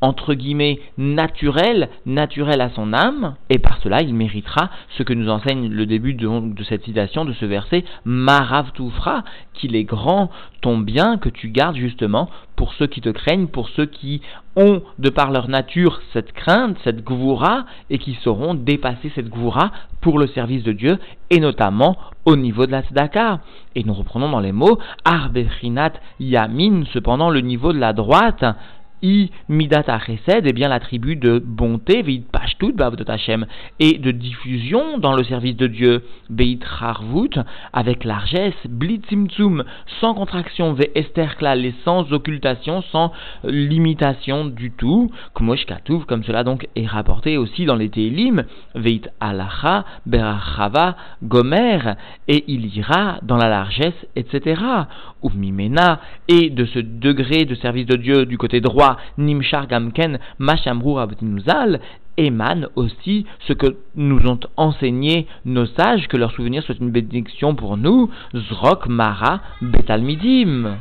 entre 0.00 0.34
guillemets, 0.34 0.80
naturelle, 0.96 1.88
naturelle 2.06 2.60
à 2.60 2.70
son 2.70 2.92
âme, 2.92 3.34
et 3.50 3.58
par 3.58 3.78
cela 3.82 4.02
il 4.02 4.14
méritera 4.14 4.70
ce 4.96 5.02
que 5.02 5.12
nous 5.12 5.28
enseigne 5.28 5.68
le 5.68 5.86
début 5.86 6.14
de, 6.14 6.62
cette 6.68 6.84
citation, 6.84 7.24
de 7.24 7.32
ce 7.32 7.44
verset, 7.44 7.84
Marav 8.04 8.70
qu'il 9.54 9.76
est 9.76 9.84
grand 9.84 10.30
ton 10.60 10.78
bien 10.78 11.18
que 11.18 11.28
tu 11.28 11.48
gardes 11.48 11.76
justement 11.76 12.28
pour 12.56 12.74
ceux 12.74 12.86
qui 12.86 13.00
te 13.00 13.08
craignent, 13.08 13.46
pour 13.46 13.68
ceux 13.68 13.86
qui 13.86 14.20
ont, 14.56 14.82
de 14.98 15.10
par 15.10 15.30
leur 15.30 15.48
nature, 15.48 16.00
cette 16.12 16.32
crainte, 16.32 16.76
cette 16.82 17.04
gvoura, 17.04 17.66
et 17.90 17.98
qui 17.98 18.14
sauront 18.22 18.54
dépasser 18.54 19.12
cette 19.14 19.28
gvoura 19.28 19.70
pour 20.00 20.18
le 20.18 20.26
service 20.26 20.64
de 20.64 20.72
Dieu, 20.72 20.98
et 21.30 21.38
notamment 21.38 21.96
au 22.24 22.34
niveau 22.34 22.66
de 22.66 22.72
la 22.72 22.82
tzedaka. 22.82 23.40
Et 23.76 23.84
nous 23.84 23.94
reprenons 23.94 24.28
dans 24.28 24.40
les 24.40 24.52
mots, 24.52 24.78
Arbechinat 25.04 25.92
Yamin, 26.18 26.82
cependant 26.92 27.30
le 27.30 27.40
niveau 27.40 27.72
de 27.72 27.78
la 27.78 27.92
droite, 27.92 28.44
I 29.02 29.30
midata 29.48 29.98
chesed, 30.00 30.46
eh 30.46 30.52
bien 30.52 30.68
la 30.68 30.80
tribu 30.80 31.16
de 31.16 31.38
bonté, 31.38 32.02
veit 32.02 32.22
pashtut 32.32 32.74
Hashem, 33.06 33.46
et 33.78 33.98
de 33.98 34.10
diffusion 34.10 34.98
dans 34.98 35.14
le 35.14 35.24
service 35.24 35.56
de 35.56 35.66
Dieu, 35.66 36.04
beit 36.30 36.58
harvut, 36.80 37.38
avec 37.72 38.04
largesse, 38.04 38.54
blitzimtzum, 38.68 39.64
sans 40.00 40.14
contraction, 40.14 40.72
ve 40.72 40.86
esterklal, 40.94 41.64
et 41.64 41.74
sans 41.84 42.12
occultation, 42.12 42.82
sans 42.90 43.12
limitation 43.44 44.46
du 44.46 44.72
tout, 44.72 45.10
comme 45.34 45.54
cela 45.56 46.42
donc 46.42 46.68
est 46.74 46.86
rapporté 46.86 47.38
aussi 47.38 47.66
dans 47.66 47.76
les 47.76 47.88
Télim, 47.88 48.44
veit 48.74 49.02
alacha, 49.20 49.84
berachava, 50.06 50.96
gomer, 51.22 51.94
et 52.26 52.44
il 52.48 52.76
ira 52.76 53.18
dans 53.22 53.36
la 53.36 53.48
largesse, 53.48 54.06
etc. 54.16 54.60
Ou 55.22 55.30
mimena, 55.34 56.00
et 56.28 56.50
de 56.50 56.64
ce 56.64 56.78
degré 56.78 57.44
de 57.44 57.54
service 57.54 57.86
de 57.86 57.96
Dieu 57.96 58.26
du 58.26 58.38
côté 58.38 58.60
droit, 58.60 58.98
Nimshar 59.16 59.66
Gamken, 59.66 60.18
Mashamrur 60.38 61.00
Abdinuzal, 61.00 61.80
émane 62.16 62.68
aussi 62.76 63.26
ce 63.46 63.52
que 63.52 63.76
nous 63.94 64.26
ont 64.26 64.40
enseigné 64.56 65.26
nos 65.44 65.66
sages, 65.66 66.08
que 66.08 66.16
leur 66.16 66.32
souvenir 66.32 66.62
soit 66.62 66.78
une 66.80 66.90
bénédiction 66.90 67.54
pour 67.54 67.76
nous, 67.76 68.10
Zrok 68.34 68.86
Mara 68.88 69.40
Betalmidim 69.62 70.78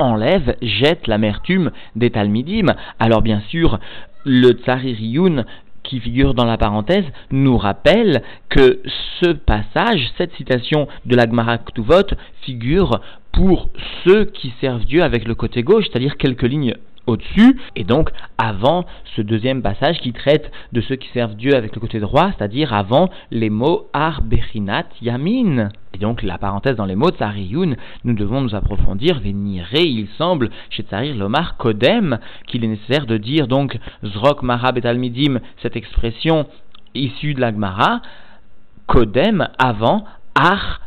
enlève, 0.00 0.56
jette 0.62 1.06
l'amertume 1.06 1.70
des 1.96 2.10
Talmidim. 2.10 2.74
Alors 2.98 3.22
bien 3.22 3.40
sûr, 3.48 3.78
le 4.24 4.52
Tsaririyun 4.52 5.44
qui 5.82 6.00
figure 6.00 6.34
dans 6.34 6.44
la 6.44 6.58
parenthèse 6.58 7.04
nous 7.30 7.56
rappelle 7.56 8.22
que 8.48 8.80
ce 9.20 9.30
passage, 9.32 10.10
cette 10.18 10.34
citation 10.34 10.88
de 11.06 11.16
l'Agmara 11.16 11.58
Ktuvot 11.58 12.14
figure 12.42 13.00
pour 13.32 13.68
ceux 14.04 14.24
qui 14.24 14.52
servent 14.60 14.84
Dieu 14.84 15.02
avec 15.02 15.26
le 15.26 15.34
côté 15.34 15.62
gauche, 15.62 15.86
c'est-à-dire 15.88 16.16
quelques 16.16 16.42
lignes 16.42 16.74
au-dessus, 17.10 17.60
et 17.76 17.84
donc 17.84 18.10
avant 18.38 18.84
ce 19.16 19.22
deuxième 19.22 19.62
passage 19.62 19.98
qui 20.00 20.12
traite 20.12 20.50
de 20.72 20.80
ceux 20.80 20.96
qui 20.96 21.08
servent 21.08 21.34
Dieu 21.34 21.54
avec 21.54 21.74
le 21.74 21.80
côté 21.80 22.00
droit, 22.00 22.30
c'est-à-dire 22.36 22.72
avant 22.72 23.10
les 23.30 23.50
mots 23.50 23.88
Ar 23.92 24.22
Bechinat 24.22 24.86
Yamin. 25.02 25.68
Et 25.92 25.98
donc 25.98 26.22
la 26.22 26.38
parenthèse 26.38 26.76
dans 26.76 26.84
les 26.84 26.96
mots 26.96 27.10
Tsariyun, 27.10 27.74
nous 28.04 28.14
devons 28.14 28.40
nous 28.40 28.54
approfondir, 28.54 29.18
vénirer, 29.20 29.82
il 29.82 30.08
semble, 30.16 30.50
chez 30.70 30.84
Tsarir 30.84 31.16
Lomar 31.16 31.56
Kodem, 31.56 32.18
qu'il 32.46 32.64
est 32.64 32.68
nécessaire 32.68 33.06
de 33.06 33.16
dire 33.16 33.48
donc 33.48 33.78
Zrok 34.04 34.42
Marab 34.42 34.78
et 34.78 34.86
Almidim, 34.86 35.40
cette 35.62 35.76
expression 35.76 36.46
issue 36.94 37.34
de 37.34 37.40
l'Agmara, 37.40 38.02
Kodem 38.86 39.48
avant 39.58 40.04
Ar 40.34 40.80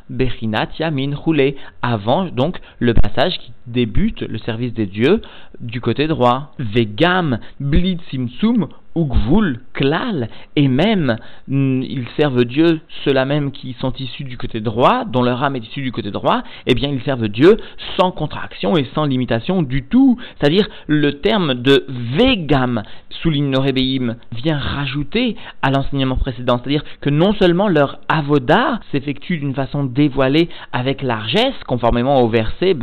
avant 1.81 2.25
donc 2.25 2.59
le 2.79 2.93
passage 2.93 3.37
qui 3.39 3.51
débute 3.67 4.21
le 4.21 4.37
service 4.37 4.73
des 4.73 4.85
dieux 4.85 5.21
du 5.59 5.81
côté 5.81 6.07
droit. 6.07 6.53
Vegam 6.59 7.39
Blitzimsum 7.59 8.67
Ugvul 8.95 9.59
Klal, 9.73 10.29
et 10.55 10.67
même 10.67 11.17
mm, 11.47 11.81
ils 11.83 12.07
servent 12.17 12.45
Dieu, 12.45 12.79
ceux-là 13.03 13.25
même 13.25 13.51
qui 13.51 13.75
sont 13.79 13.93
issus 13.97 14.23
du 14.23 14.37
côté 14.37 14.59
droit, 14.61 15.05
dont 15.05 15.23
leur 15.23 15.43
âme 15.43 15.55
est 15.55 15.65
issue 15.65 15.81
du 15.81 15.91
côté 15.91 16.11
droit, 16.11 16.43
eh 16.67 16.75
bien 16.75 16.89
ils 16.89 17.01
servent 17.01 17.27
Dieu 17.27 17.57
sans 17.97 18.11
contraction 18.11 18.77
et 18.77 18.87
sans 18.93 19.05
limitation 19.05 19.61
du 19.63 19.83
tout. 19.83 20.17
C'est-à-dire 20.37 20.67
le 20.87 21.19
terme 21.21 21.55
de 21.55 21.85
Vegam, 21.89 22.83
souligne 23.09 23.49
Norébeim, 23.49 24.15
vient 24.31 24.57
rajouter 24.57 25.35
à 25.61 25.71
l'enseignement 25.71 26.15
précédent. 26.15 26.59
C'est-à-dire 26.59 26.83
que 27.01 27.09
non 27.09 27.33
seulement 27.33 27.67
leur 27.67 27.99
avoda 28.07 28.79
s'effectue 28.91 29.37
d'une 29.37 29.53
façon 29.53 29.83
dévoilée 29.83 30.49
avec 30.71 31.01
largesse, 31.01 31.53
conformément 31.67 32.21
au 32.21 32.27
verset 32.27 32.75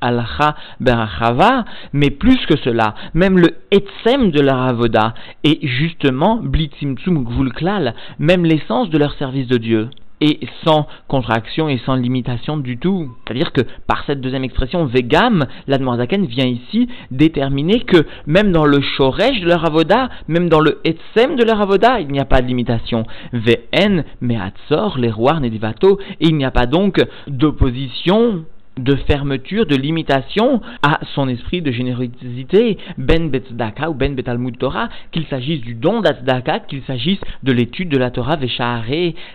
Alcha 0.00 0.56
Berachava, 0.80 1.64
mais 1.92 2.10
plus 2.10 2.44
que 2.46 2.56
cela, 2.58 2.94
même 3.14 3.38
le 3.38 3.56
Etsem 3.70 4.30
de 4.30 4.40
leur 4.40 4.58
avoda 4.58 5.14
est 5.44 5.64
justement 5.66 6.36
Blitzimtsum 6.36 7.24
Gvulklal, 7.24 7.94
même 8.18 8.44
l'essence 8.44 8.90
de 8.90 8.98
leur 8.98 9.14
service 9.14 9.48
de 9.48 9.58
Dieu 9.58 9.88
et 10.20 10.40
sans 10.64 10.86
contraction 11.06 11.68
et 11.68 11.78
sans 11.84 11.94
limitation 11.94 12.56
du 12.56 12.78
tout. 12.78 13.10
C'est-à-dire 13.24 13.52
que 13.52 13.62
par 13.86 14.04
cette 14.06 14.20
deuxième 14.20 14.44
expression, 14.44 14.84
Vegam, 14.86 15.46
l'Admorzaken 15.66 16.26
vient 16.26 16.46
ici 16.46 16.88
déterminer 17.10 17.80
que 17.80 18.04
même 18.26 18.52
dans 18.52 18.64
le 18.64 18.80
Shoresh 18.80 19.40
de 19.40 19.46
leur 19.46 19.64
avoda, 19.64 20.08
même 20.26 20.48
dans 20.48 20.60
le 20.60 20.80
Etsem 20.84 21.36
de 21.36 21.44
leur 21.44 21.60
avoda, 21.60 22.00
il 22.00 22.08
n'y 22.08 22.20
a 22.20 22.24
pas 22.24 22.42
de 22.42 22.46
limitation. 22.46 23.04
Vn, 23.32 24.04
Meatzor, 24.20 24.98
les 24.98 25.10
rois 25.10 25.40
Nedivato, 25.40 25.98
et 26.20 26.28
il 26.28 26.36
n'y 26.36 26.44
a 26.44 26.50
pas 26.50 26.66
donc 26.66 27.04
d'opposition 27.28 28.44
de 28.78 28.94
fermeture, 28.94 29.66
de 29.66 29.76
limitation 29.76 30.60
à 30.82 31.00
son 31.14 31.28
esprit 31.28 31.62
de 31.62 31.70
générosité, 31.70 32.78
ben 32.96 33.30
betzdaka 33.30 33.90
ou 33.90 33.94
ben 33.94 34.14
betalmud 34.14 34.56
Torah, 34.58 34.88
qu'il 35.12 35.26
s'agisse 35.26 35.60
du 35.60 35.74
don 35.74 36.00
d'Azdaka, 36.00 36.60
qu'il 36.60 36.82
s'agisse 36.82 37.20
de 37.42 37.52
l'étude 37.52 37.88
de 37.88 37.98
la 37.98 38.10
Torah 38.10 38.36
veshare 38.36 38.84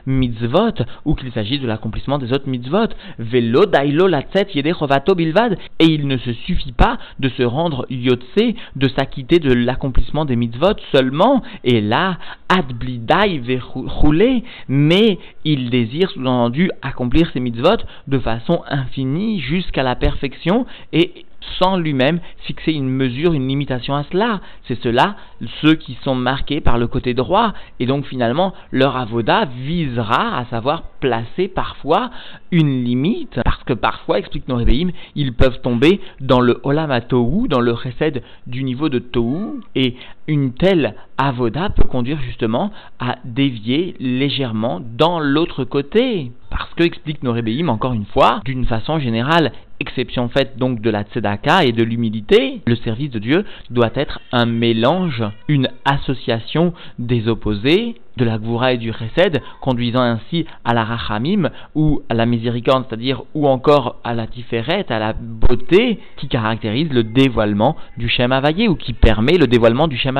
mitzvot, 0.05 0.83
ou 1.05 1.15
qu'il 1.15 1.31
s'agisse 1.31 1.61
de 1.61 1.67
l'accomplissement 1.67 2.17
des 2.17 2.31
autres 2.31 2.47
mitzvot, 2.47 2.87
velo 3.19 3.65
dailo 3.65 4.07
latzet 4.07 4.47
bilvad, 5.15 5.57
et 5.79 5.85
il 5.85 6.07
ne 6.07 6.17
se 6.17 6.33
suffit 6.33 6.71
pas 6.71 6.97
de 7.19 7.29
se 7.29 7.43
rendre 7.43 7.85
yotse, 7.89 8.53
de 8.75 8.87
s'acquitter 8.87 9.39
de 9.39 9.53
l'accomplissement 9.53 10.25
des 10.25 10.35
mitzvot 10.35 10.75
seulement, 10.91 11.43
et 11.63 11.81
là, 11.81 12.17
ad 12.49 12.73
blidai 12.73 13.41
roulé, 13.63 14.43
mais 14.67 15.17
il 15.43 15.69
désire 15.69 16.09
sous-entendu 16.11 16.71
accomplir 16.81 17.29
ses 17.31 17.39
mitzvot 17.39 17.77
de 18.07 18.19
façon 18.19 18.61
infinie 18.69 19.32
jusqu'à 19.39 19.83
la 19.83 19.95
perfection 19.95 20.65
et 20.91 21.25
sans 21.59 21.77
lui-même 21.77 22.19
fixer 22.45 22.71
une 22.71 22.89
mesure, 22.89 23.33
une 23.33 23.47
limitation 23.47 23.95
à 23.95 24.03
cela. 24.11 24.41
C'est 24.67 24.81
cela, 24.81 25.15
ceux 25.61 25.75
qui 25.75 25.97
sont 26.03 26.15
marqués 26.15 26.61
par 26.61 26.77
le 26.77 26.87
côté 26.87 27.13
droit. 27.13 27.53
Et 27.79 27.85
donc 27.85 28.05
finalement, 28.05 28.53
leur 28.71 28.97
avoda 28.97 29.45
visera 29.45 30.37
à 30.37 30.45
savoir 30.45 30.83
placer 30.99 31.47
parfois 31.47 32.11
une 32.51 32.83
limite, 32.83 33.39
parce 33.43 33.63
que 33.63 33.73
parfois, 33.73 34.19
explique 34.19 34.47
Norébéim, 34.47 34.91
ils 35.15 35.33
peuvent 35.33 35.61
tomber 35.61 35.99
dans 36.21 36.39
le 36.39 36.61
Tohu, 37.07 37.47
dans 37.47 37.59
le 37.59 37.73
recède 37.73 38.23
du 38.47 38.63
niveau 38.63 38.89
de 38.89 38.99
Tohu, 38.99 39.61
et 39.75 39.95
une 40.27 40.53
telle 40.53 40.95
avoda 41.17 41.69
peut 41.69 41.83
conduire 41.83 42.19
justement 42.21 42.71
à 42.99 43.17
dévier 43.25 43.95
légèrement 43.99 44.81
dans 44.81 45.19
l'autre 45.19 45.63
côté. 45.63 46.31
Parce 46.49 46.73
que, 46.75 46.83
explique 46.83 47.23
Norébéim, 47.23 47.67
encore 47.67 47.93
une 47.93 48.05
fois, 48.05 48.41
d'une 48.45 48.65
façon 48.65 48.99
générale, 48.99 49.51
exception 49.79 50.29
faite 50.29 50.57
donc 50.57 50.81
de 50.81 50.89
la 50.89 51.03
tzedaka 51.03 51.65
et 51.65 51.71
de 51.71 51.83
l'humilité, 51.83 52.61
le 52.65 52.75
service 52.77 53.11
de 53.11 53.19
Dieu 53.19 53.45
doit 53.69 53.91
être 53.95 54.19
un 54.31 54.45
mélange, 54.45 55.23
une 55.47 55.69
association 55.85 56.73
des 56.99 57.27
opposés, 57.27 57.95
de 58.17 58.25
la 58.25 58.37
Gvura 58.37 58.73
et 58.73 58.77
du 58.77 58.93
Chesed, 58.93 59.41
conduisant 59.61 60.01
ainsi 60.01 60.45
à 60.63 60.73
la 60.73 60.83
Rachamim 60.83 61.49
ou 61.73 62.03
à 62.09 62.13
la 62.13 62.25
miséricorde, 62.25 62.85
c'est-à-dire 62.87 63.23
ou 63.33 63.47
encore 63.47 63.99
à 64.03 64.13
la 64.13 64.27
Tiferet, 64.27 64.85
à 64.89 64.99
la 64.99 65.13
beauté 65.13 65.99
qui 66.17 66.27
caractérise 66.27 66.91
le 66.91 67.03
dévoilement 67.03 67.75
du 67.97 68.07
Shem 68.07 68.31
Havayé 68.31 68.67
ou 68.67 68.75
qui 68.75 68.93
permet 68.93 69.37
le 69.37 69.47
dévoilement 69.47 69.87
du 69.87 69.97
Shem 69.97 70.12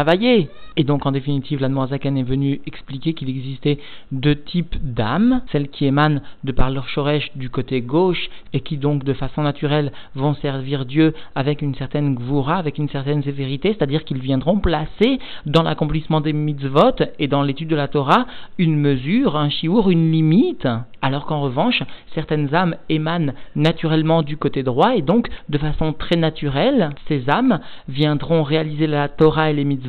Et 0.76 0.84
donc 0.84 1.06
en 1.06 1.12
définitive, 1.12 1.62
l'Admoazakan 1.62 2.16
est 2.16 2.24
venu 2.24 2.62
expliquer 2.66 3.14
qu'il 3.14 3.30
existait 3.30 3.78
deux 4.12 4.36
types 4.36 4.76
d'âmes, 4.82 5.42
celles 5.52 5.70
qui 5.70 5.86
émanent 5.86 6.22
de 6.44 6.52
par 6.52 6.72
leur 6.72 6.88
shoresh 6.88 7.30
du 7.36 7.50
côté 7.50 7.82
gauche 7.82 8.30
et 8.54 8.62
qui 8.62 8.78
donc 8.78 9.04
de 9.04 9.14
façon 9.14 9.44
naturelle 9.44 9.92
vont 10.16 10.34
servir 10.36 10.86
Dieu 10.86 11.14
avec 11.36 11.62
une 11.62 11.76
certaine 11.76 12.16
Gvura, 12.16 12.58
avec 12.58 12.80
une 12.80 12.90
certaine 12.90 13.22
sévérité, 13.24 13.70
c'est-à-dire 13.70 14.04
qu'ils 14.04 14.20
viendront 14.20 14.60
placer 14.60 15.20
dans 15.46 15.62
l'accomplissement 15.62 16.22
des 16.22 16.34
mitzvot 16.34 17.04
et 17.20 17.28
dans 17.28 17.44
l'étude 17.44 17.70
de 17.70 17.76
la 17.76 17.88
Torah 17.88 18.26
une 18.58 18.76
mesure, 18.76 19.36
un 19.36 19.50
chiour, 19.50 19.92
une 19.92 20.12
limite, 20.12 20.68
alors 21.02 21.26
qu'en 21.26 21.42
revanche, 21.42 21.84
certaines 22.16 22.56
âmes 22.56 22.76
émanent 22.90 23.34
naturellement 23.56 24.24
du 24.24 24.38
côté 24.38 24.64
droit 24.64 24.96
et 24.96 25.02
donc 25.02 25.28
de 25.50 25.58
façon 25.58 25.94
très 25.94 26.16
naturelle, 26.16 26.90
ces 27.08 27.30
âmes 27.30 27.60
viendront 27.88 28.42
réaliser 28.42 28.88
la 28.88 29.08
Torah 29.08 29.52
et 29.52 29.54
les 29.54 29.66
mitzvot 29.66 29.83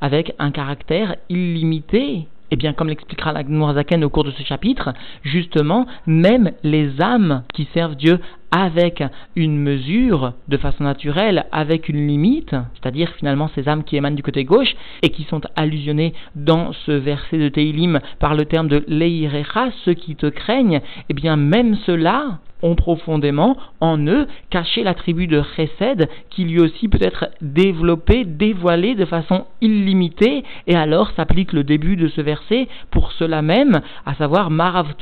avec 0.00 0.34
un 0.38 0.50
caractère 0.50 1.16
illimité. 1.28 2.26
Et 2.48 2.54
eh 2.54 2.56
bien, 2.56 2.72
comme 2.74 2.88
l'expliquera 2.88 3.32
la 3.32 3.42
Zaken 3.74 4.04
au 4.04 4.08
cours 4.08 4.22
de 4.22 4.30
ce 4.30 4.44
chapitre, 4.44 4.94
justement, 5.24 5.84
même 6.06 6.52
les 6.62 7.00
âmes 7.00 7.42
qui 7.52 7.68
servent 7.74 7.96
Dieu 7.96 8.20
avec 8.50 9.02
une 9.34 9.58
mesure 9.58 10.32
de 10.48 10.56
façon 10.56 10.84
naturelle, 10.84 11.46
avec 11.52 11.88
une 11.88 12.06
limite, 12.06 12.54
c'est-à-dire 12.74 13.10
finalement 13.18 13.50
ces 13.54 13.68
âmes 13.68 13.84
qui 13.84 13.96
émanent 13.96 14.16
du 14.16 14.22
côté 14.22 14.44
gauche 14.44 14.74
et 15.02 15.10
qui 15.10 15.24
sont 15.24 15.40
allusionnées 15.56 16.14
dans 16.34 16.72
ce 16.72 16.92
verset 16.92 17.38
de 17.38 17.48
Teilim 17.48 18.00
par 18.18 18.34
le 18.34 18.44
terme 18.44 18.68
de 18.68 18.84
Leirecha, 18.88 19.70
ceux 19.84 19.94
qui 19.94 20.16
te 20.16 20.26
craignent, 20.26 20.80
eh 21.08 21.14
bien 21.14 21.36
même 21.36 21.76
ceux-là 21.86 22.38
ont 22.62 22.74
profondément 22.74 23.56
en 23.80 23.98
eux 24.06 24.26
caché 24.50 24.82
l'attribut 24.82 25.26
de 25.26 25.42
Chesed 25.56 26.08
qui 26.30 26.44
lui 26.44 26.60
aussi 26.60 26.88
peut 26.88 27.02
être 27.02 27.28
développé, 27.40 28.24
dévoilé 28.24 28.94
de 28.94 29.04
façon 29.04 29.44
illimitée 29.60 30.44
et 30.66 30.74
alors 30.74 31.10
s'applique 31.12 31.52
le 31.52 31.64
début 31.64 31.96
de 31.96 32.08
ce 32.08 32.20
verset 32.20 32.68
pour 32.90 33.12
cela 33.12 33.42
même, 33.42 33.80
à 34.06 34.14
savoir 34.14 34.50
Marav 34.50 34.94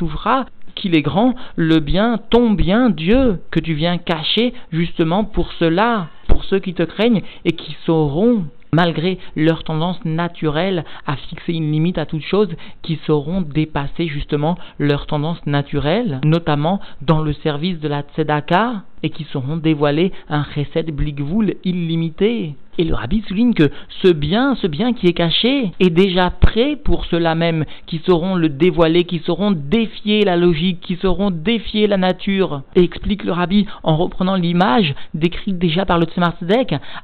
qu'il 0.75 0.95
est 0.95 1.03
grand, 1.03 1.35
le 1.57 1.81
bien, 1.81 2.19
ton 2.31 2.51
bien, 2.51 2.91
Dieu, 2.91 3.41
que 3.51 3.61
tu 3.61 3.75
viens 3.75 3.99
cacher 3.99 4.53
justement 4.73 5.25
pour 5.25 5.53
cela 5.55 6.09
pour 6.29 6.45
ceux 6.45 6.59
qui 6.59 6.75
te 6.75 6.83
craignent 6.83 7.23
et 7.45 7.53
qui 7.53 7.77
sauront 7.85 8.45
malgré 8.75 9.19
leur 9.37 9.63
tendance 9.63 10.05
naturelle 10.05 10.85
à 11.07 11.17
fixer 11.17 11.53
une 11.53 11.71
limite 11.71 11.97
à 11.97 12.07
toute 12.07 12.25
chose, 12.25 12.49
qui 12.83 12.99
sauront 13.07 13.41
dépasser 13.41 14.09
justement 14.09 14.59
leur 14.79 15.07
tendance 15.07 15.45
naturelle, 15.47 16.21
notamment 16.25 16.81
dans 17.01 17.23
le 17.23 17.33
service 17.35 17.79
de 17.79 17.89
la 17.89 18.03
tzedaka, 18.03 18.83
et 19.05 19.11
qui 19.11 19.25
sauront 19.33 19.59
dévoiler 19.59 20.13
un 20.29 20.45
chesed 20.55 20.91
blikvoul 20.91 21.55
illimité. 21.63 22.55
Et 22.77 22.85
le 22.85 22.95
rabbi 22.95 23.23
souligne 23.29 23.55
que 23.55 23.71
ce 24.03 24.09
bien, 24.09 24.57
ce 24.57 24.67
bien 24.67 24.95
qui 24.95 25.07
est 25.07 25.13
caché, 25.13 25.71
est 25.79 25.91
déjà 25.91 26.31
prêt 26.31 26.77
pour 26.83 27.05
ceux-là 27.05 27.37
même 27.37 27.65
qui 27.87 28.01
sauront 28.05 28.35
le 28.35 28.49
dévoiler, 28.49 29.05
qui 29.05 29.21
sauront 29.21 29.53
défier 29.53 30.25
la 30.25 30.37
logique, 30.37 30.81
qui 30.81 30.97
sauront 30.97 31.31
défier 31.31 31.87
la 31.87 31.99
nature. 31.99 32.63
Et 32.75 32.83
explique 32.83 33.23
le 33.23 33.31
rabbi 33.31 33.67
en 33.85 33.97
reprenant 33.97 34.35
l'image 34.35 34.95
décrite 35.13 35.59
déjà 35.59 35.85
par 35.85 35.99
le 35.99 36.07
Tzemar 36.07 36.35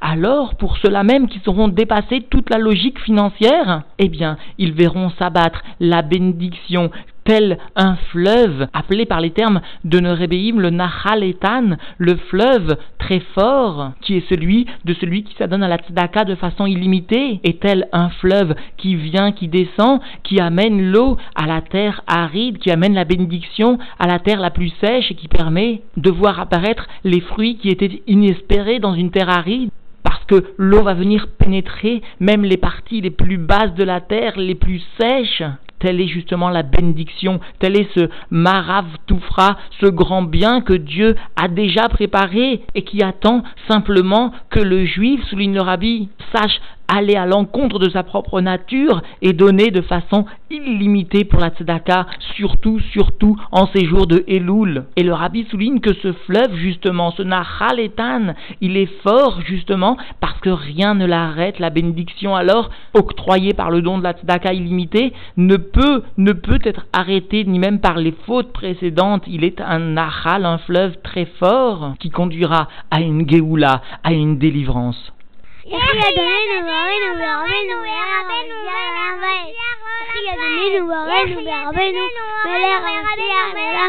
alors 0.00 0.56
pour 0.56 0.78
ceux-là 0.78 1.04
même 1.04 1.28
qui 1.28 1.40
sauront 1.44 1.68
dépasser 1.68 2.22
toute 2.30 2.50
la 2.50 2.58
logique 2.58 2.98
financière, 2.98 3.82
eh 3.98 4.08
bien, 4.08 4.38
ils 4.58 4.72
verront 4.72 5.10
s'abattre 5.18 5.62
la 5.78 6.02
bénédiction 6.02 6.90
tel 7.24 7.58
un 7.76 7.96
fleuve, 8.10 8.66
appelé 8.72 9.06
par 9.06 9.20
les 9.20 9.30
termes 9.30 9.60
de 9.84 10.00
Nerebéim 10.00 10.58
le 10.58 10.70
Nahal 10.70 11.24
Etan, 11.24 11.76
le 11.98 12.16
fleuve 12.16 12.76
très 12.98 13.20
fort, 13.34 13.92
qui 14.00 14.16
est 14.16 14.28
celui 14.28 14.66
de 14.84 14.94
celui 14.94 15.24
qui 15.24 15.34
s'adonne 15.36 15.62
à 15.62 15.68
la 15.68 15.78
tzedaka 15.78 16.24
de 16.24 16.34
façon 16.34 16.66
illimitée, 16.66 17.40
est 17.44 17.60
tel 17.60 17.88
un 17.92 18.10
fleuve 18.10 18.54
qui 18.76 18.94
vient, 18.94 19.32
qui 19.32 19.48
descend, 19.48 20.00
qui 20.22 20.40
amène 20.40 20.90
l'eau 20.90 21.16
à 21.34 21.46
la 21.46 21.60
terre 21.60 22.02
aride, 22.06 22.58
qui 22.58 22.70
amène 22.70 22.94
la 22.94 23.04
bénédiction 23.04 23.78
à 23.98 24.06
la 24.06 24.18
terre 24.18 24.40
la 24.40 24.50
plus 24.50 24.72
sèche 24.80 25.10
et 25.10 25.14
qui 25.14 25.28
permet 25.28 25.82
de 25.96 26.10
voir 26.10 26.40
apparaître 26.40 26.86
les 27.04 27.20
fruits 27.20 27.56
qui 27.56 27.68
étaient 27.68 28.02
inespérés 28.06 28.78
dans 28.78 28.94
une 28.94 29.10
terre 29.10 29.30
aride 29.30 29.70
parce 30.02 30.24
que 30.24 30.52
l'eau 30.56 30.82
va 30.82 30.94
venir 30.94 31.28
pénétrer 31.38 32.02
même 32.18 32.44
les 32.44 32.56
parties 32.56 33.00
les 33.00 33.10
plus 33.10 33.38
basses 33.38 33.74
de 33.74 33.84
la 33.84 34.00
terre, 34.00 34.38
les 34.38 34.54
plus 34.54 34.82
sèches. 34.98 35.42
Telle 35.80 36.00
est 36.00 36.08
justement 36.08 36.48
la 36.48 36.62
bénédiction, 36.62 37.40
tel 37.58 37.76
est 37.76 37.88
ce 37.94 38.08
Marav 38.30 38.86
Toufra, 39.06 39.56
ce 39.80 39.86
grand 39.86 40.22
bien 40.22 40.60
que 40.60 40.74
Dieu 40.74 41.16
a 41.36 41.48
déjà 41.48 41.88
préparé 41.88 42.62
et 42.74 42.82
qui 42.82 43.02
attend 43.02 43.42
simplement 43.68 44.32
que 44.50 44.60
le 44.60 44.84
juif, 44.84 45.24
souligne 45.24 45.54
le 45.54 45.62
rabbi, 45.62 46.08
sache 46.34 46.60
aller 46.90 47.16
à 47.16 47.26
l'encontre 47.26 47.78
de 47.78 47.88
sa 47.88 48.02
propre 48.02 48.40
nature 48.40 49.02
et 49.22 49.32
donner 49.32 49.70
de 49.70 49.80
façon 49.80 50.26
illimitée 50.50 51.24
pour 51.24 51.40
la 51.40 51.50
tzedaka, 51.50 52.06
surtout, 52.34 52.80
surtout 52.92 53.36
en 53.52 53.66
ces 53.68 53.86
jours 53.86 54.06
de 54.06 54.24
Elul. 54.26 54.84
Et 54.96 55.04
le 55.04 55.12
rabbi 55.12 55.46
souligne 55.50 55.80
que 55.80 55.94
ce 55.94 56.12
fleuve, 56.12 56.54
justement, 56.56 57.12
ce 57.12 57.22
Nahal 57.22 57.78
Etan, 57.78 58.34
il 58.60 58.76
est 58.76 58.90
fort, 59.02 59.40
justement, 59.46 59.96
parce 60.20 60.38
que 60.40 60.50
rien 60.50 60.94
ne 60.94 61.06
l'arrête. 61.06 61.60
La 61.60 61.70
bénédiction, 61.70 62.34
alors, 62.34 62.70
octroyée 62.94 63.54
par 63.54 63.70
le 63.70 63.82
don 63.82 63.98
de 63.98 64.02
la 64.02 64.12
tzedaka 64.12 64.52
illimitée, 64.52 65.12
ne 65.36 65.56
peut, 65.56 66.02
ne 66.18 66.32
peut 66.32 66.58
être 66.64 66.86
arrêtée, 66.92 67.44
ni 67.44 67.58
même 67.58 67.80
par 67.80 67.98
les 67.98 68.14
fautes 68.26 68.52
précédentes. 68.52 69.24
Il 69.28 69.44
est 69.44 69.60
un 69.60 69.78
Nahal, 69.78 70.44
un 70.44 70.58
fleuve 70.58 70.96
très 71.02 71.26
fort, 71.38 71.94
qui 72.00 72.10
conduira 72.10 72.68
à 72.90 73.00
une 73.00 73.28
Géoula, 73.28 73.82
à 74.02 74.12
une 74.12 74.38
délivrance. 74.38 75.12